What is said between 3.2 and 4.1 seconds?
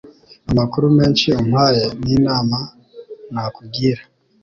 nakugira